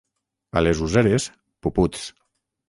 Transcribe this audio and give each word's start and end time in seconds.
A 0.61 0.63
les 0.67 0.81
Useres, 0.85 1.27
puputs. 1.67 2.09